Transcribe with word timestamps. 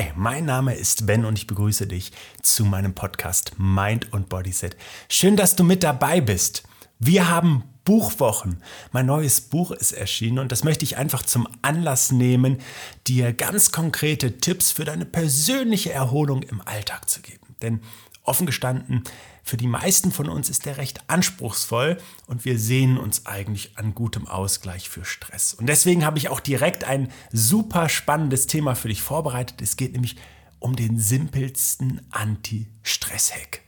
Hi, 0.00 0.12
mein 0.16 0.46
Name 0.46 0.74
ist 0.74 1.04
Ben 1.04 1.26
und 1.26 1.36
ich 1.36 1.46
begrüße 1.46 1.86
dich 1.86 2.12
zu 2.40 2.64
meinem 2.64 2.94
Podcast 2.94 3.52
Mind 3.58 4.10
und 4.14 4.30
Bodyset. 4.30 4.74
Schön, 5.10 5.36
dass 5.36 5.56
du 5.56 5.62
mit 5.62 5.82
dabei 5.82 6.22
bist. 6.22 6.62
Wir 6.98 7.28
haben 7.28 7.64
Buchwochen. 7.84 8.62
Mein 8.92 9.04
neues 9.04 9.42
Buch 9.42 9.72
ist 9.72 9.92
erschienen 9.92 10.38
und 10.38 10.52
das 10.52 10.64
möchte 10.64 10.86
ich 10.86 10.96
einfach 10.96 11.22
zum 11.22 11.46
Anlass 11.60 12.12
nehmen, 12.12 12.62
dir 13.06 13.34
ganz 13.34 13.72
konkrete 13.72 14.38
Tipps 14.38 14.72
für 14.72 14.86
deine 14.86 15.04
persönliche 15.04 15.92
Erholung 15.92 16.44
im 16.44 16.62
Alltag 16.62 17.10
zu 17.10 17.20
geben. 17.20 17.54
Denn 17.60 17.80
offen 18.22 18.46
gestanden, 18.46 19.04
für 19.42 19.56
die 19.56 19.66
meisten 19.66 20.12
von 20.12 20.28
uns 20.28 20.48
ist 20.48 20.66
der 20.66 20.76
recht 20.76 21.00
anspruchsvoll 21.08 21.98
und 22.26 22.44
wir 22.44 22.58
sehen 22.58 22.98
uns 22.98 23.26
eigentlich 23.26 23.76
an 23.76 23.94
gutem 23.94 24.26
Ausgleich 24.28 24.88
für 24.88 25.04
Stress. 25.04 25.54
Und 25.54 25.66
deswegen 25.66 26.04
habe 26.04 26.18
ich 26.18 26.28
auch 26.28 26.40
direkt 26.40 26.84
ein 26.84 27.10
super 27.32 27.88
spannendes 27.88 28.46
Thema 28.46 28.74
für 28.74 28.88
dich 28.88 29.02
vorbereitet. 29.02 29.60
Es 29.62 29.76
geht 29.76 29.92
nämlich 29.92 30.16
um 30.58 30.76
den 30.76 30.98
simpelsten 30.98 32.06
Anti-Stress-Hack. 32.10 33.62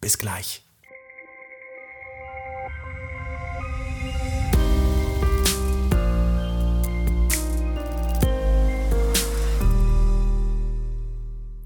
Bis 0.00 0.18
gleich. 0.18 0.64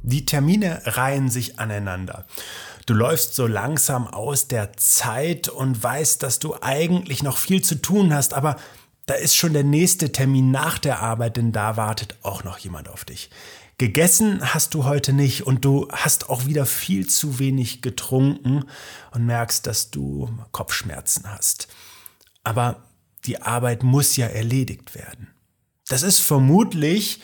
Die 0.09 0.25
Termine 0.25 0.81
reihen 0.87 1.29
sich 1.29 1.59
aneinander. 1.59 2.27
Du 2.89 2.95
läufst 2.95 3.35
so 3.35 3.47
langsam 3.47 4.07
aus 4.07 4.49
der 4.49 4.73
Zeit 4.79 5.51
und 5.51 5.83
weißt, 5.83 6.23
dass 6.23 6.39
du 6.39 6.55
eigentlich 6.63 7.23
noch 7.23 7.37
viel 7.37 7.63
zu 7.63 7.75
tun 7.75 8.15
hast, 8.15 8.33
aber 8.33 8.57
da 9.05 9.13
ist 9.13 9.37
schon 9.37 9.53
der 9.53 9.63
nächste 9.63 10.11
Termin 10.11 10.51
nach 10.51 10.79
der 10.79 11.01
Arbeit, 11.01 11.37
denn 11.37 11.53
da 11.53 11.77
wartet 11.77 12.17
auch 12.23 12.45
noch 12.45 12.57
jemand 12.57 12.89
auf 12.89 13.05
dich. 13.05 13.29
Gegessen 13.77 14.55
hast 14.55 14.73
du 14.73 14.87
heute 14.87 15.13
nicht 15.13 15.47
und 15.47 15.67
du 15.67 15.87
hast 15.93 16.31
auch 16.31 16.47
wieder 16.47 16.65
viel 16.65 17.07
zu 17.07 17.39
wenig 17.39 17.83
getrunken 17.83 18.65
und 19.11 19.27
merkst, 19.27 19.67
dass 19.67 19.91
du 19.91 20.31
Kopfschmerzen 20.53 21.31
hast. 21.31 21.69
Aber 22.43 22.85
die 23.27 23.43
Arbeit 23.43 23.83
muss 23.83 24.17
ja 24.17 24.29
erledigt 24.29 24.95
werden. 24.95 25.29
Das 25.89 26.03
ist 26.03 26.21
vermutlich 26.21 27.21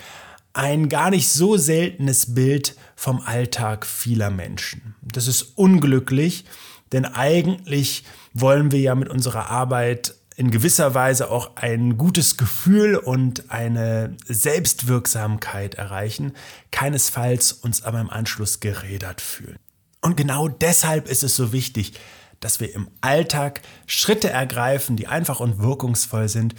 ein 0.55 0.89
gar 0.89 1.11
nicht 1.11 1.29
so 1.29 1.57
seltenes 1.57 2.35
Bild 2.35 2.77
vom 2.97 3.21
Alltag 3.21 3.85
vieler 3.85 4.31
Menschen. 4.31 4.95
Das 5.03 5.27
ist 5.27 5.43
unglücklich, 5.57 6.45
denn 6.93 7.05
eigentlich 7.05 8.05
wollen 8.33 8.71
wir 8.73 8.81
ja 8.81 8.95
mit 8.95 9.09
unserer 9.09 9.51
Arbeit 9.51 10.15
in 10.37 10.51
gewisser 10.51 10.95
Weise 10.95 11.31
auch 11.31 11.57
ein 11.57 11.97
gutes 11.97 12.37
Gefühl 12.37 12.97
und 12.97 13.51
eine 13.51 14.17
Selbstwirksamkeit 14.27 15.75
erreichen, 15.75 16.33
keinesfalls 16.71 17.53
uns 17.53 17.83
aber 17.83 18.01
im 18.01 18.11
Anschluss 18.11 18.61
gerädert 18.61 19.21
fühlen. 19.21 19.59
Und 20.01 20.17
genau 20.17 20.49
deshalb 20.49 21.09
ist 21.09 21.23
es 21.23 21.37
so 21.37 21.53
wichtig, 21.53 21.95
dass 22.41 22.61
wir 22.61 22.75
im 22.75 22.89
Alltag 23.01 23.63
Schritte 23.87 24.29
ergreifen, 24.29 24.97
die 24.97 25.07
einfach 25.07 25.41
und 25.41 25.61
wirkungsvoll 25.61 26.29
sind, 26.29 26.55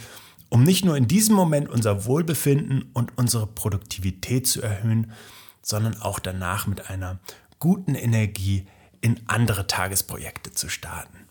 um 0.56 0.62
nicht 0.62 0.86
nur 0.86 0.96
in 0.96 1.06
diesem 1.06 1.36
Moment 1.36 1.68
unser 1.68 2.06
Wohlbefinden 2.06 2.88
und 2.94 3.12
unsere 3.18 3.46
Produktivität 3.46 4.46
zu 4.46 4.62
erhöhen, 4.62 5.12
sondern 5.60 6.00
auch 6.00 6.18
danach 6.18 6.66
mit 6.66 6.88
einer 6.88 7.20
guten 7.58 7.94
Energie 7.94 8.66
in 9.02 9.20
andere 9.26 9.66
Tagesprojekte 9.66 10.52
zu 10.52 10.70
starten. 10.70 11.28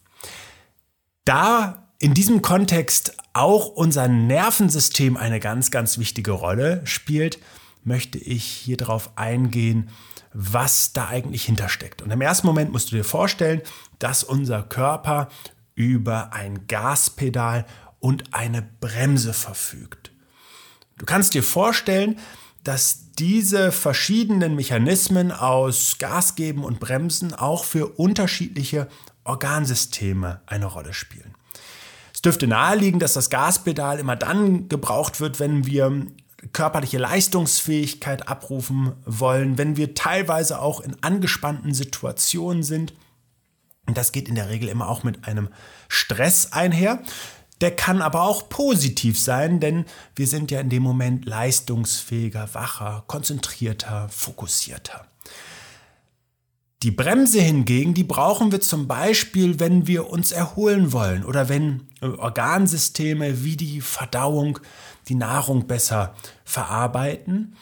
Da 1.23 1.87
in 1.97 2.13
diesem 2.13 2.43
Kontext 2.43 3.17
auch 3.33 3.69
unser 3.69 4.07
Nervensystem 4.07 5.17
eine 5.17 5.39
ganz, 5.39 5.71
ganz 5.71 5.97
wichtige 5.97 6.33
Rolle 6.33 6.85
spielt, 6.85 7.39
möchte 7.83 8.19
ich 8.19 8.43
hier 8.43 8.77
darauf 8.77 9.17
eingehen, 9.17 9.89
was 10.33 10.93
da 10.93 11.07
eigentlich 11.07 11.45
hintersteckt. 11.45 12.03
Und 12.03 12.11
im 12.11 12.21
ersten 12.21 12.45
Moment 12.45 12.71
musst 12.71 12.91
du 12.91 12.95
dir 12.95 13.03
vorstellen, 13.03 13.63
dass 13.97 14.23
unser 14.23 14.61
Körper 14.61 15.29
über 15.73 16.31
ein 16.31 16.67
Gaspedal 16.67 17.65
und 17.99 18.33
eine 18.33 18.61
Bremse 18.61 19.33
verfügt. 19.33 20.11
Du 20.97 21.05
kannst 21.05 21.33
dir 21.33 21.43
vorstellen, 21.43 22.19
dass 22.63 23.11
diese 23.13 23.71
verschiedenen 23.71 24.55
Mechanismen 24.55 25.31
aus 25.31 25.97
Gas 25.99 26.35
geben 26.35 26.63
und 26.63 26.79
Bremsen 26.79 27.33
auch 27.33 27.63
für 27.63 27.87
unterschiedliche 27.99 28.87
Organsysteme 29.23 30.41
eine 30.47 30.65
Rolle 30.65 30.93
spielen. 30.93 31.35
Es 32.13 32.21
dürfte 32.21 32.47
naheliegen, 32.47 32.99
dass 32.99 33.13
das 33.13 33.29
Gaspedal 33.29 33.99
immer 33.99 34.15
dann 34.15 34.67
gebraucht 34.67 35.19
wird, 35.19 35.39
wenn 35.39 35.65
wir 35.65 36.07
körperliche 36.53 36.97
Leistungsfähigkeit 36.97 38.27
abrufen 38.27 38.93
wollen, 39.05 39.57
wenn 39.57 39.77
wir 39.77 39.93
teilweise 39.95 40.59
auch 40.59 40.79
in 40.81 40.95
angespannten 41.03 41.73
Situationen 41.73 42.63
sind. 42.63 42.93
Und 43.85 43.97
das 43.97 44.11
geht 44.11 44.27
in 44.27 44.35
der 44.35 44.49
Regel 44.49 44.69
immer 44.69 44.89
auch 44.89 45.03
mit 45.03 45.27
einem 45.27 45.49
Stress 45.87 46.51
einher. 46.51 47.01
Der 47.61 47.75
kann 47.75 48.01
aber 48.01 48.23
auch 48.23 48.49
positiv 48.49 49.19
sein, 49.19 49.59
denn 49.59 49.85
wir 50.15 50.27
sind 50.27 50.51
ja 50.51 50.59
in 50.59 50.69
dem 50.69 50.83
Moment 50.83 51.25
leistungsfähiger, 51.25 52.53
wacher, 52.53 53.03
konzentrierter, 53.07 54.09
fokussierter. 54.09 55.07
Die 56.83 56.91
Bremse 56.91 57.39
hingegen, 57.39 57.93
die 57.93 58.03
brauchen 58.03 58.51
wir 58.51 58.61
zum 58.61 58.87
Beispiel, 58.87 59.59
wenn 59.59 59.87
wir 59.87 60.09
uns 60.09 60.31
erholen 60.31 60.91
wollen 60.91 61.23
oder 61.23 61.49
wenn 61.49 61.87
äh, 62.01 62.05
Organsysteme 62.05 63.43
wie 63.43 63.57
die 63.57 63.81
Verdauung 63.81 64.59
die 65.07 65.15
Nahrung 65.15 65.67
besser 65.67 66.13
verarbeiten. 66.43 67.55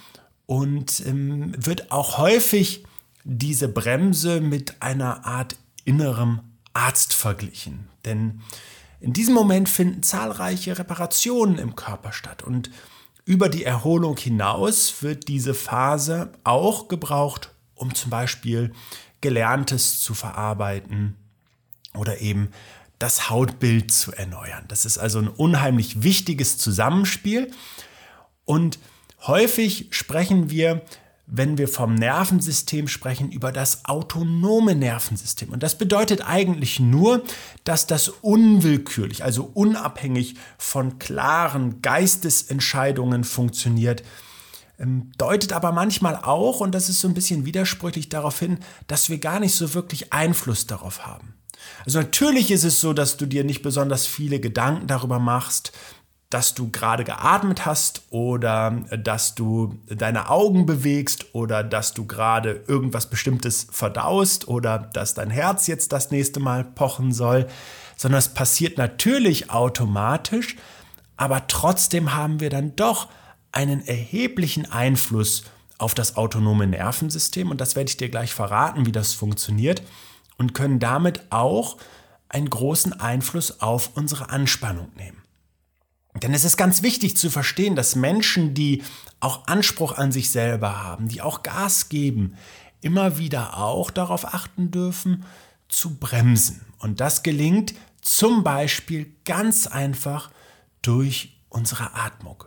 Und 0.45 1.05
ähm, 1.05 1.53
wird 1.55 1.91
auch 1.91 2.17
häufig 2.17 2.83
diese 3.23 3.69
Bremse 3.69 4.41
mit 4.41 4.81
einer 4.81 5.25
Art 5.25 5.55
innerem 5.85 6.41
Arzt 6.73 7.13
verglichen. 7.13 7.87
Denn 8.03 8.41
in 9.03 9.11
diesem 9.11 9.33
Moment 9.33 9.67
finden 9.67 10.01
zahlreiche 10.01 10.79
Reparationen 10.79 11.57
im 11.57 11.75
Körper 11.75 12.13
statt 12.13 12.41
und 12.41 12.71
über 13.25 13.49
die 13.49 13.65
Erholung 13.65 14.15
hinaus 14.15 15.03
wird 15.03 15.27
diese 15.27 15.53
Phase 15.53 16.31
auch 16.45 16.87
gebraucht, 16.87 17.51
um 17.75 17.93
zum 17.93 18.09
Beispiel 18.09 18.71
Gelerntes 19.19 19.99
zu 19.99 20.13
verarbeiten 20.13 21.17
oder 21.93 22.21
eben 22.21 22.51
das 22.97 23.29
Hautbild 23.29 23.91
zu 23.91 24.13
erneuern. 24.13 24.63
Das 24.69 24.85
ist 24.85 24.97
also 24.97 25.19
ein 25.19 25.27
unheimlich 25.27 26.01
wichtiges 26.03 26.57
Zusammenspiel 26.57 27.51
und 28.45 28.79
häufig 29.27 29.87
sprechen 29.89 30.49
wir 30.49 30.81
wenn 31.25 31.57
wir 31.57 31.67
vom 31.67 31.95
Nervensystem 31.95 32.87
sprechen, 32.87 33.31
über 33.31 33.51
das 33.51 33.85
autonome 33.85 34.75
Nervensystem. 34.75 35.49
Und 35.49 35.63
das 35.63 35.77
bedeutet 35.77 36.27
eigentlich 36.27 36.79
nur, 36.79 37.23
dass 37.63 37.87
das 37.87 38.09
unwillkürlich, 38.09 39.23
also 39.23 39.49
unabhängig 39.53 40.35
von 40.57 40.99
klaren 40.99 41.81
Geistesentscheidungen 41.81 43.23
funktioniert. 43.23 44.03
Ähm, 44.77 45.11
deutet 45.17 45.53
aber 45.53 45.71
manchmal 45.71 46.17
auch, 46.17 46.59
und 46.59 46.75
das 46.75 46.89
ist 46.89 46.99
so 46.99 47.07
ein 47.07 47.13
bisschen 47.13 47.45
widersprüchlich 47.45 48.09
darauf 48.09 48.39
hin, 48.39 48.59
dass 48.87 49.09
wir 49.09 49.19
gar 49.19 49.39
nicht 49.39 49.55
so 49.55 49.73
wirklich 49.73 50.11
Einfluss 50.11 50.67
darauf 50.67 51.05
haben. 51.05 51.35
Also 51.85 51.99
natürlich 51.99 52.51
ist 52.51 52.65
es 52.65 52.81
so, 52.81 52.91
dass 52.91 53.15
du 53.15 53.25
dir 53.25 53.43
nicht 53.45 53.61
besonders 53.61 54.05
viele 54.05 54.39
Gedanken 54.39 54.87
darüber 54.87 55.19
machst, 55.19 55.71
dass 56.33 56.55
du 56.55 56.71
gerade 56.71 57.03
geatmet 57.03 57.65
hast 57.65 58.01
oder 58.09 58.71
dass 58.71 59.35
du 59.35 59.77
deine 59.87 60.29
Augen 60.29 60.65
bewegst 60.65 61.27
oder 61.33 61.63
dass 61.63 61.93
du 61.93 62.07
gerade 62.07 62.63
irgendwas 62.67 63.07
Bestimmtes 63.07 63.67
verdaust 63.69 64.47
oder 64.47 64.79
dass 64.79 65.13
dein 65.13 65.29
Herz 65.29 65.67
jetzt 65.67 65.91
das 65.91 66.09
nächste 66.09 66.39
Mal 66.39 66.63
pochen 66.63 67.11
soll, 67.11 67.47
sondern 67.97 68.17
es 68.17 68.29
passiert 68.29 68.79
natürlich 68.79 69.51
automatisch, 69.51 70.55
aber 71.17 71.45
trotzdem 71.47 72.15
haben 72.15 72.39
wir 72.39 72.49
dann 72.49 72.75
doch 72.75 73.09
einen 73.51 73.85
erheblichen 73.85 74.71
Einfluss 74.71 75.43
auf 75.77 75.93
das 75.93 76.17
autonome 76.17 76.65
Nervensystem 76.65 77.51
und 77.51 77.61
das 77.61 77.75
werde 77.75 77.89
ich 77.89 77.97
dir 77.97 78.09
gleich 78.09 78.33
verraten, 78.33 78.87
wie 78.87 78.91
das 78.91 79.13
funktioniert 79.13 79.83
und 80.37 80.55
können 80.55 80.79
damit 80.79 81.31
auch 81.31 81.77
einen 82.27 82.49
großen 82.49 82.99
Einfluss 82.99 83.61
auf 83.61 83.91
unsere 83.95 84.31
Anspannung 84.31 84.91
nehmen. 84.97 85.22
Denn 86.21 86.33
es 86.33 86.43
ist 86.43 86.57
ganz 86.57 86.83
wichtig 86.83 87.17
zu 87.17 87.29
verstehen, 87.29 87.75
dass 87.75 87.95
Menschen, 87.95 88.53
die 88.53 88.83
auch 89.19 89.47
Anspruch 89.47 89.93
an 89.97 90.11
sich 90.11 90.29
selber 90.29 90.83
haben, 90.83 91.07
die 91.07 91.21
auch 91.21 91.43
Gas 91.43 91.89
geben, 91.89 92.35
immer 92.81 93.17
wieder 93.17 93.57
auch 93.57 93.89
darauf 93.89 94.33
achten 94.33 94.69
dürfen, 94.69 95.25
zu 95.69 95.95
bremsen. 95.95 96.61
Und 96.77 96.99
das 96.99 97.23
gelingt 97.23 97.73
zum 98.01 98.43
Beispiel 98.43 99.15
ganz 99.25 99.65
einfach 99.65 100.29
durch 100.81 101.37
unsere 101.49 101.95
Atmung. 101.95 102.43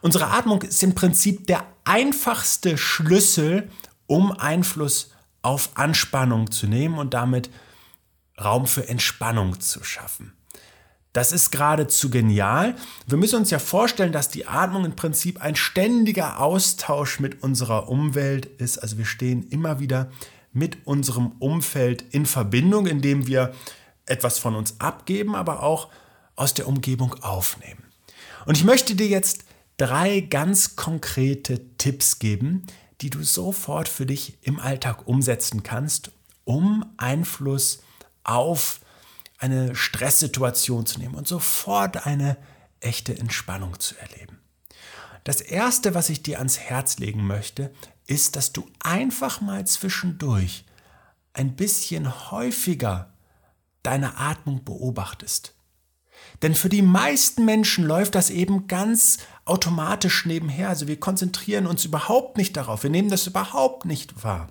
Unsere 0.00 0.28
Atmung 0.28 0.62
ist 0.62 0.82
im 0.82 0.94
Prinzip 0.94 1.46
der 1.46 1.66
einfachste 1.84 2.78
Schlüssel, 2.78 3.70
um 4.06 4.32
Einfluss 4.32 5.12
auf 5.42 5.70
Anspannung 5.74 6.50
zu 6.50 6.66
nehmen 6.66 6.98
und 6.98 7.14
damit 7.14 7.50
Raum 8.38 8.66
für 8.66 8.88
Entspannung 8.88 9.60
zu 9.60 9.82
schaffen. 9.82 10.32
Das 11.16 11.32
ist 11.32 11.50
geradezu 11.50 12.10
genial. 12.10 12.76
Wir 13.06 13.16
müssen 13.16 13.36
uns 13.36 13.50
ja 13.50 13.58
vorstellen, 13.58 14.12
dass 14.12 14.28
die 14.28 14.46
Atmung 14.46 14.84
im 14.84 14.96
Prinzip 14.96 15.40
ein 15.40 15.56
ständiger 15.56 16.42
Austausch 16.42 17.20
mit 17.20 17.42
unserer 17.42 17.88
Umwelt 17.88 18.44
ist. 18.44 18.76
Also 18.76 18.98
wir 18.98 19.06
stehen 19.06 19.48
immer 19.48 19.80
wieder 19.80 20.10
mit 20.52 20.86
unserem 20.86 21.32
Umfeld 21.38 22.04
in 22.10 22.26
Verbindung, 22.26 22.86
indem 22.86 23.26
wir 23.26 23.54
etwas 24.04 24.38
von 24.38 24.54
uns 24.54 24.78
abgeben, 24.78 25.34
aber 25.34 25.62
auch 25.62 25.88
aus 26.34 26.52
der 26.52 26.68
Umgebung 26.68 27.14
aufnehmen. 27.22 27.84
Und 28.44 28.58
ich 28.58 28.64
möchte 28.64 28.94
dir 28.94 29.08
jetzt 29.08 29.46
drei 29.78 30.20
ganz 30.20 30.76
konkrete 30.76 31.62
Tipps 31.78 32.18
geben, 32.18 32.66
die 33.00 33.08
du 33.08 33.22
sofort 33.22 33.88
für 33.88 34.04
dich 34.04 34.36
im 34.42 34.60
Alltag 34.60 35.08
umsetzen 35.08 35.62
kannst, 35.62 36.10
um 36.44 36.84
Einfluss 36.98 37.82
auf 38.22 38.80
eine 39.38 39.74
Stresssituation 39.74 40.86
zu 40.86 40.98
nehmen 40.98 41.14
und 41.14 41.28
sofort 41.28 42.06
eine 42.06 42.36
echte 42.80 43.16
Entspannung 43.18 43.78
zu 43.78 43.96
erleben. 43.98 44.40
Das 45.24 45.40
Erste, 45.40 45.94
was 45.94 46.08
ich 46.08 46.22
dir 46.22 46.38
ans 46.38 46.58
Herz 46.58 46.98
legen 46.98 47.26
möchte, 47.26 47.72
ist, 48.06 48.36
dass 48.36 48.52
du 48.52 48.68
einfach 48.80 49.40
mal 49.40 49.66
zwischendurch 49.66 50.64
ein 51.32 51.56
bisschen 51.56 52.30
häufiger 52.30 53.12
deine 53.82 54.16
Atmung 54.18 54.64
beobachtest. 54.64 55.54
Denn 56.42 56.54
für 56.54 56.68
die 56.68 56.82
meisten 56.82 57.44
Menschen 57.44 57.84
läuft 57.84 58.14
das 58.14 58.30
eben 58.30 58.68
ganz 58.68 59.18
automatisch 59.44 60.26
nebenher. 60.26 60.68
Also 60.68 60.86
wir 60.86 60.98
konzentrieren 60.98 61.66
uns 61.66 61.84
überhaupt 61.84 62.36
nicht 62.36 62.56
darauf. 62.56 62.82
Wir 62.82 62.90
nehmen 62.90 63.10
das 63.10 63.26
überhaupt 63.26 63.84
nicht 63.84 64.22
wahr. 64.22 64.48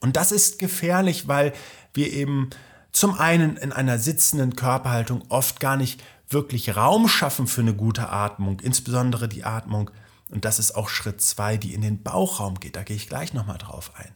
Und 0.00 0.16
das 0.16 0.32
ist 0.32 0.58
gefährlich, 0.58 1.28
weil 1.28 1.52
wir 1.92 2.12
eben 2.12 2.50
zum 2.92 3.18
einen 3.18 3.56
in 3.56 3.72
einer 3.72 3.98
sitzenden 3.98 4.56
Körperhaltung 4.56 5.22
oft 5.28 5.60
gar 5.60 5.76
nicht 5.76 6.02
wirklich 6.28 6.76
Raum 6.76 7.08
schaffen 7.08 7.46
für 7.46 7.60
eine 7.60 7.74
gute 7.74 8.08
Atmung, 8.08 8.60
insbesondere 8.60 9.28
die 9.28 9.44
Atmung, 9.44 9.90
und 10.30 10.44
das 10.44 10.58
ist 10.58 10.76
auch 10.76 10.88
Schritt 10.88 11.20
zwei, 11.20 11.56
die 11.56 11.74
in 11.74 11.82
den 11.82 12.02
Bauchraum 12.02 12.60
geht, 12.60 12.76
da 12.76 12.82
gehe 12.84 12.96
ich 12.96 13.08
gleich 13.08 13.34
nochmal 13.34 13.58
drauf 13.58 13.92
ein, 13.96 14.12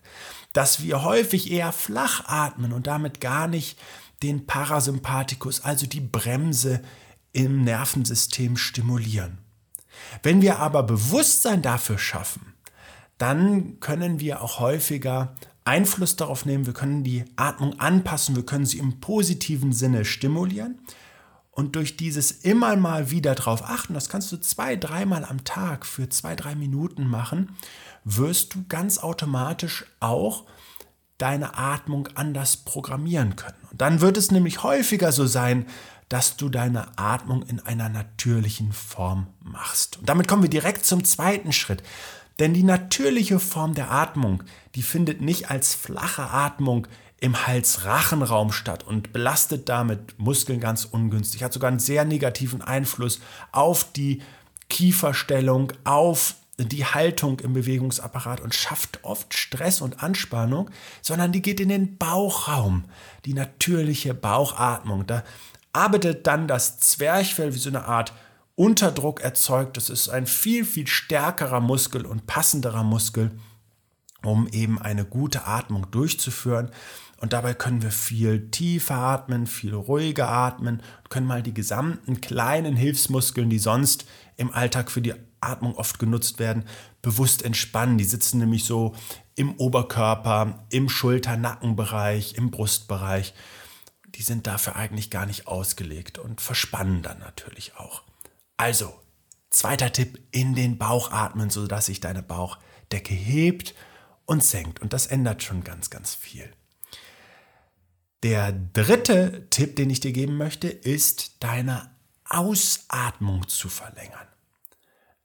dass 0.52 0.82
wir 0.82 1.02
häufig 1.02 1.50
eher 1.50 1.72
flach 1.72 2.26
atmen 2.26 2.72
und 2.72 2.86
damit 2.86 3.20
gar 3.20 3.48
nicht 3.48 3.78
den 4.22 4.46
Parasympathikus, 4.46 5.64
also 5.64 5.86
die 5.86 6.00
Bremse 6.00 6.80
im 7.32 7.62
Nervensystem 7.64 8.56
stimulieren. 8.56 9.38
Wenn 10.22 10.40
wir 10.40 10.60
aber 10.60 10.84
Bewusstsein 10.84 11.62
dafür 11.62 11.98
schaffen, 11.98 12.54
dann 13.18 13.80
können 13.80 14.20
wir 14.20 14.40
auch 14.40 14.60
häufiger 14.60 15.34
Einfluss 15.64 16.16
darauf 16.16 16.44
nehmen, 16.44 16.66
wir 16.66 16.74
können 16.74 17.04
die 17.04 17.24
Atmung 17.36 17.80
anpassen, 17.80 18.36
wir 18.36 18.44
können 18.44 18.66
sie 18.66 18.78
im 18.78 19.00
positiven 19.00 19.72
Sinne 19.72 20.04
stimulieren. 20.04 20.78
Und 21.50 21.76
durch 21.76 21.96
dieses 21.96 22.32
immer 22.32 22.74
mal 22.76 23.10
wieder 23.10 23.34
darauf 23.34 23.62
achten, 23.62 23.94
das 23.94 24.08
kannst 24.08 24.30
du 24.32 24.36
zwei, 24.38 24.76
dreimal 24.76 25.24
am 25.24 25.44
Tag 25.44 25.86
für 25.86 26.08
zwei, 26.08 26.34
drei 26.34 26.54
Minuten 26.56 27.06
machen, 27.06 27.56
wirst 28.04 28.54
du 28.54 28.64
ganz 28.68 28.98
automatisch 28.98 29.86
auch 30.00 30.44
deine 31.18 31.56
Atmung 31.56 32.08
anders 32.16 32.56
programmieren 32.56 33.36
können. 33.36 33.56
Und 33.70 33.80
dann 33.80 34.00
wird 34.00 34.16
es 34.16 34.32
nämlich 34.32 34.64
häufiger 34.64 35.12
so 35.12 35.26
sein, 35.26 35.66
dass 36.08 36.36
du 36.36 36.48
deine 36.48 36.98
Atmung 36.98 37.44
in 37.44 37.60
einer 37.60 37.88
natürlichen 37.88 38.72
Form 38.72 39.28
machst. 39.40 39.98
Und 39.98 40.08
damit 40.08 40.28
kommen 40.28 40.42
wir 40.42 40.50
direkt 40.50 40.84
zum 40.84 41.04
zweiten 41.04 41.52
Schritt. 41.52 41.82
Denn 42.38 42.54
die 42.54 42.64
natürliche 42.64 43.38
Form 43.38 43.74
der 43.74 43.90
Atmung, 43.90 44.42
die 44.74 44.82
findet 44.82 45.20
nicht 45.20 45.50
als 45.50 45.74
flache 45.74 46.30
Atmung 46.30 46.86
im 47.20 47.46
Hals-Rachenraum 47.46 48.52
statt 48.52 48.82
und 48.82 49.12
belastet 49.12 49.68
damit 49.68 50.18
Muskeln 50.18 50.60
ganz 50.60 50.84
ungünstig, 50.84 51.42
hat 51.42 51.52
sogar 51.52 51.68
einen 51.68 51.78
sehr 51.78 52.04
negativen 52.04 52.60
Einfluss 52.60 53.20
auf 53.52 53.90
die 53.92 54.20
Kieferstellung, 54.68 55.72
auf 55.84 56.34
die 56.58 56.84
Haltung 56.84 57.40
im 57.40 57.52
Bewegungsapparat 57.52 58.40
und 58.40 58.54
schafft 58.54 59.00
oft 59.02 59.34
Stress 59.34 59.80
und 59.80 60.02
Anspannung, 60.02 60.70
sondern 61.02 61.32
die 61.32 61.42
geht 61.42 61.60
in 61.60 61.68
den 61.68 61.96
Bauchraum, 61.96 62.84
die 63.24 63.34
natürliche 63.34 64.14
Bauchatmung. 64.14 65.06
Da 65.06 65.24
arbeitet 65.72 66.26
dann 66.26 66.46
das 66.46 66.78
Zwerchfell 66.78 67.54
wie 67.54 67.58
so 67.58 67.70
eine 67.70 67.86
Art 67.86 68.12
Unterdruck 68.56 69.20
erzeugt. 69.20 69.76
Das 69.76 69.90
ist 69.90 70.08
ein 70.08 70.26
viel, 70.26 70.64
viel 70.64 70.86
stärkerer 70.86 71.60
Muskel 71.60 72.06
und 72.06 72.26
passenderer 72.26 72.84
Muskel, 72.84 73.32
um 74.22 74.46
eben 74.48 74.80
eine 74.80 75.04
gute 75.04 75.46
Atmung 75.46 75.90
durchzuführen. 75.90 76.70
Und 77.20 77.32
dabei 77.32 77.54
können 77.54 77.82
wir 77.82 77.90
viel 77.90 78.50
tiefer 78.50 78.96
atmen, 78.96 79.46
viel 79.46 79.74
ruhiger 79.74 80.28
atmen, 80.28 80.82
können 81.08 81.26
mal 81.26 81.42
die 81.42 81.54
gesamten 81.54 82.20
kleinen 82.20 82.76
Hilfsmuskeln, 82.76 83.48
die 83.48 83.58
sonst 83.58 84.04
im 84.36 84.52
Alltag 84.52 84.90
für 84.90 85.00
die 85.00 85.14
Atmung 85.40 85.74
oft 85.76 85.98
genutzt 85.98 86.38
werden, 86.38 86.64
bewusst 87.02 87.42
entspannen. 87.42 87.98
Die 87.98 88.04
sitzen 88.04 88.38
nämlich 88.38 88.64
so 88.64 88.94
im 89.36 89.54
Oberkörper, 89.56 90.66
im 90.70 90.88
Schulter-Nackenbereich, 90.88 92.34
im 92.34 92.50
Brustbereich. 92.50 93.34
Die 94.14 94.22
sind 94.22 94.46
dafür 94.46 94.76
eigentlich 94.76 95.10
gar 95.10 95.26
nicht 95.26 95.46
ausgelegt 95.46 96.18
und 96.18 96.40
verspannen 96.40 97.02
dann 97.02 97.18
natürlich 97.18 97.76
auch. 97.76 98.02
Also, 98.56 98.94
zweiter 99.50 99.92
Tipp, 99.92 100.20
in 100.30 100.54
den 100.54 100.78
Bauch 100.78 101.12
atmen, 101.12 101.50
sodass 101.50 101.86
sich 101.86 102.00
deine 102.00 102.22
Bauchdecke 102.22 103.14
hebt 103.14 103.74
und 104.26 104.42
senkt. 104.42 104.80
Und 104.80 104.92
das 104.92 105.06
ändert 105.06 105.42
schon 105.42 105.64
ganz, 105.64 105.90
ganz 105.90 106.14
viel. 106.14 106.52
Der 108.22 108.52
dritte 108.52 109.48
Tipp, 109.50 109.76
den 109.76 109.90
ich 109.90 110.00
dir 110.00 110.12
geben 110.12 110.36
möchte, 110.36 110.68
ist 110.68 111.42
deine 111.42 111.90
Ausatmung 112.24 113.46
zu 113.48 113.68
verlängern. 113.68 114.26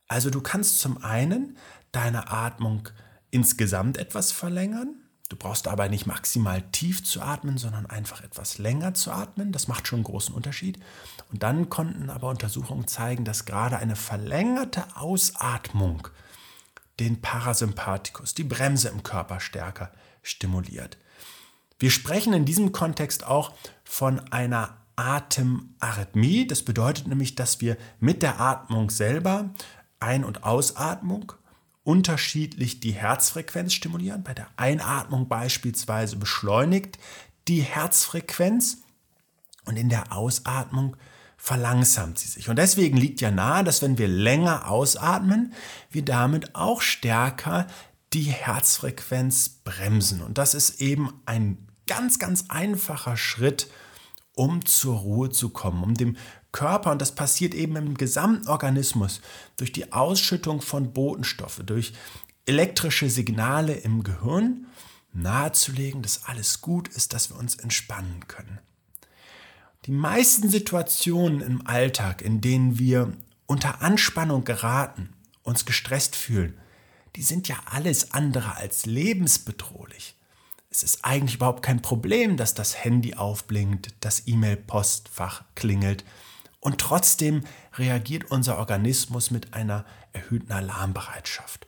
Also 0.07 0.29
du 0.29 0.41
kannst 0.41 0.81
zum 0.81 1.03
einen 1.03 1.57
deine 1.91 2.29
Atmung 2.29 2.89
insgesamt 3.31 3.97
etwas 3.97 4.31
verlängern, 4.31 5.08
Du 5.29 5.35
brauchst 5.35 5.67
dabei 5.67 5.87
nicht 5.87 6.07
maximal 6.07 6.63
tief 6.71 7.03
zu 7.03 7.21
atmen, 7.21 7.59
sondern 7.59 7.85
einfach 7.85 8.23
etwas 8.23 8.57
länger 8.57 8.95
zu 8.95 9.11
atmen. 9.11 9.51
Das 9.51 9.67
macht 9.67 9.87
schon 9.87 9.97
einen 9.97 10.03
großen 10.05 10.33
Unterschied. 10.33 10.79
Und 11.31 11.43
dann 11.43 11.69
konnten 11.69 12.09
aber 12.09 12.29
Untersuchungen 12.29 12.87
zeigen, 12.87 13.25
dass 13.25 13.45
gerade 13.45 13.77
eine 13.77 13.95
verlängerte 13.95 14.83
Ausatmung 14.95 16.07
den 16.99 17.21
Parasympathikus, 17.21 18.33
die 18.33 18.43
Bremse 18.43 18.89
im 18.89 19.03
Körper 19.03 19.39
stärker 19.39 19.91
stimuliert. 20.23 20.97
Wir 21.77 21.91
sprechen 21.91 22.33
in 22.33 22.45
diesem 22.45 22.71
Kontext 22.71 23.25
auch 23.25 23.53
von 23.83 24.19
einer 24.31 24.77
Atemarrhythmie. 24.95 26.47
Das 26.47 26.63
bedeutet 26.63 27.07
nämlich, 27.07 27.35
dass 27.35 27.61
wir 27.61 27.77
mit 27.99 28.23
der 28.23 28.41
Atmung 28.41 28.89
selber 28.89 29.51
Ein- 29.99 30.25
und 30.25 30.43
Ausatmung 30.43 31.33
unterschiedlich 31.83 32.79
die 32.79 32.91
Herzfrequenz 32.91 33.73
stimulieren. 33.73 34.23
Bei 34.23 34.33
der 34.33 34.47
Einatmung 34.57 35.27
beispielsweise 35.27 36.15
beschleunigt 36.15 36.99
die 37.47 37.61
Herzfrequenz 37.61 38.77
und 39.65 39.77
in 39.77 39.89
der 39.89 40.11
Ausatmung 40.11 40.97
verlangsamt 41.37 42.19
sie 42.19 42.27
sich. 42.27 42.49
Und 42.49 42.57
deswegen 42.57 42.97
liegt 42.97 43.21
ja 43.21 43.31
nahe, 43.31 43.63
dass 43.63 43.81
wenn 43.81 43.97
wir 43.97 44.07
länger 44.07 44.69
ausatmen, 44.69 45.53
wir 45.89 46.03
damit 46.03 46.53
auch 46.55 46.81
stärker 46.81 47.65
die 48.13 48.23
Herzfrequenz 48.23 49.49
bremsen. 49.63 50.21
Und 50.21 50.37
das 50.37 50.53
ist 50.53 50.81
eben 50.81 51.13
ein 51.25 51.69
ganz, 51.87 52.19
ganz 52.19 52.45
einfacher 52.49 53.15
Schritt, 53.15 53.69
um 54.35 54.65
zur 54.65 54.97
Ruhe 54.97 55.29
zu 55.29 55.49
kommen, 55.49 55.83
um 55.83 55.93
dem 55.93 56.17
Körper, 56.51 56.91
und 56.91 57.01
das 57.01 57.13
passiert 57.13 57.53
eben 57.53 57.75
im 57.75 57.95
gesamten 57.95 58.47
Organismus, 58.47 59.21
durch 59.57 59.71
die 59.71 59.91
Ausschüttung 59.91 60.61
von 60.61 60.93
Botenstoffe, 60.93 61.61
durch 61.65 61.93
elektrische 62.45 63.09
Signale 63.09 63.73
im 63.73 64.03
Gehirn, 64.03 64.67
nahezulegen, 65.13 66.01
dass 66.01 66.25
alles 66.25 66.61
gut 66.61 66.87
ist, 66.87 67.13
dass 67.13 67.29
wir 67.29 67.37
uns 67.37 67.55
entspannen 67.55 68.27
können. 68.27 68.59
Die 69.85 69.91
meisten 69.91 70.49
Situationen 70.49 71.41
im 71.41 71.65
Alltag, 71.65 72.21
in 72.21 72.41
denen 72.41 72.77
wir 72.79 73.13
unter 73.45 73.81
Anspannung 73.81 74.43
geraten, 74.43 75.13
uns 75.43 75.65
gestresst 75.65 76.15
fühlen, 76.15 76.57
die 77.15 77.23
sind 77.23 77.47
ja 77.47 77.57
alles 77.65 78.11
andere 78.11 78.55
als 78.55 78.85
lebensbedrohlich. 78.85 80.15
Es 80.69 80.83
ist 80.83 81.03
eigentlich 81.03 81.35
überhaupt 81.35 81.63
kein 81.63 81.81
Problem, 81.81 82.37
dass 82.37 82.53
das 82.53 82.83
Handy 82.83 83.15
aufblinkt, 83.15 83.95
das 84.01 84.27
E-Mail-Postfach 84.27 85.43
klingelt, 85.55 86.03
und 86.59 86.79
trotzdem 86.79 87.43
reagiert 87.77 88.31
unser 88.31 88.57
Organismus 88.57 89.31
mit 89.31 89.53
einer 89.53 89.85
erhöhten 90.11 90.51
Alarmbereitschaft. 90.51 91.67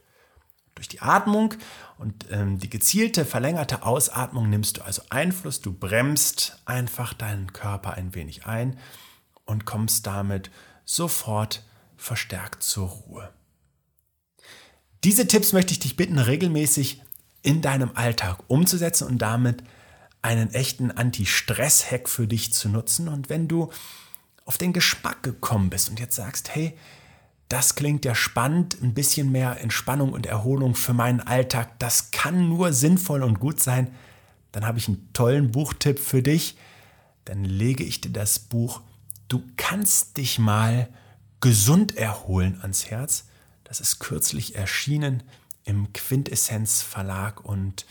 Durch 0.75 0.88
die 0.88 1.01
Atmung 1.01 1.53
und 1.98 2.25
ähm, 2.31 2.57
die 2.57 2.69
gezielte 2.69 3.25
verlängerte 3.25 3.83
Ausatmung 3.83 4.50
nimmst 4.50 4.77
du 4.77 4.81
also 4.81 5.03
Einfluss, 5.10 5.62
du 5.62 5.74
bremst 5.74 6.60
einfach 6.65 7.13
deinen 7.13 7.53
Körper 7.53 7.93
ein 7.93 8.15
wenig 8.15 8.45
ein 8.45 8.77
und 9.45 9.65
kommst 9.65 10.07
damit 10.07 10.50
sofort 10.86 11.63
verstärkt 11.98 12.63
zur 12.63 12.88
Ruhe. 12.88 13.33
Diese 15.03 15.27
Tipps 15.27 15.53
möchte 15.53 15.74
ich 15.74 15.79
dich 15.79 15.95
bitten, 15.95 16.19
regelmäßig 16.19 17.01
in 17.41 17.62
deinem 17.62 17.91
Alltag 17.95 18.43
umzusetzen 18.48 19.07
und 19.07 19.19
damit 19.19 19.63
einen 20.21 20.53
echten 20.53 20.91
Anti-Stress-Hack 20.91 22.07
für 22.07 22.27
dich 22.27 22.53
zu 22.53 22.69
nutzen. 22.69 23.07
Und 23.07 23.29
wenn 23.29 23.48
du 23.48 23.71
auf 24.45 24.57
den 24.57 24.74
Geschmack 24.74 25.24
gekommen 25.24 25.69
bist 25.69 25.89
und 25.89 26.00
jetzt 26.00 26.15
sagst, 26.15 26.53
hey, 26.55 26.77
das 27.50 27.75
klingt 27.75 28.05
ja 28.05 28.15
spannend, 28.15 28.77
ein 28.81 28.93
bisschen 28.93 29.31
mehr 29.31 29.60
Entspannung 29.62 30.13
und 30.13 30.25
Erholung 30.25 30.74
für 30.75 30.93
meinen 30.93 31.19
Alltag, 31.19 31.79
das 31.79 32.12
kann 32.12 32.48
nur 32.50 32.74
sinnvoll 32.74 33.24
und 33.24 33.39
gut 33.39 33.60
sein, 33.60 33.93
dann 34.51 34.65
habe 34.65 34.77
ich 34.77 34.88
einen 34.88 35.12
tollen 35.13 35.51
Buchtipp 35.51 36.00
für 36.00 36.21
dich. 36.21 36.57
Dann 37.25 37.45
lege 37.45 37.83
ich 37.83 38.01
dir 38.01 38.10
das 38.10 38.39
Buch 38.39 38.81
Du 39.31 39.41
kannst 39.55 40.17
dich 40.17 40.39
mal 40.39 40.89
gesund 41.39 41.95
erholen 41.95 42.60
ans 42.62 42.88
Herz. 42.88 43.29
Das 43.63 43.79
ist 43.79 44.00
kürzlich 44.00 44.55
erschienen 44.55 45.24
im 45.63 45.93
Quintessenz 45.93 46.81
Verlag 46.81 47.45
und 47.45 47.86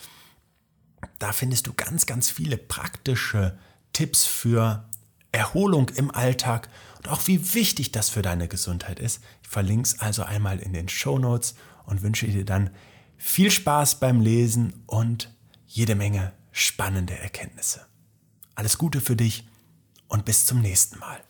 da 1.18 1.32
findest 1.32 1.66
du 1.66 1.72
ganz, 1.72 2.04
ganz 2.04 2.28
viele 2.28 2.58
praktische 2.58 3.58
Tipps 3.94 4.26
für 4.26 4.86
Erholung 5.32 5.88
im 5.90 6.10
Alltag 6.10 6.68
und 6.98 7.08
auch 7.08 7.26
wie 7.26 7.54
wichtig 7.54 7.92
das 7.92 8.08
für 8.10 8.22
deine 8.22 8.48
Gesundheit 8.48 9.00
ist. 9.00 9.20
Ich 9.42 9.48
verlinke 9.48 9.88
es 9.88 10.00
also 10.00 10.22
einmal 10.22 10.58
in 10.58 10.72
den 10.72 10.88
Show 10.88 11.18
Notes 11.18 11.54
und 11.86 12.02
wünsche 12.02 12.26
dir 12.26 12.44
dann 12.44 12.70
viel 13.16 13.50
Spaß 13.50 14.00
beim 14.00 14.20
Lesen 14.20 14.82
und 14.86 15.34
jede 15.66 15.94
Menge 15.94 16.32
spannende 16.52 17.16
Erkenntnisse. 17.18 17.86
Alles 18.54 18.78
Gute 18.78 19.00
für 19.00 19.16
dich 19.16 19.48
und 20.08 20.24
bis 20.24 20.46
zum 20.46 20.60
nächsten 20.60 20.98
Mal. 20.98 21.20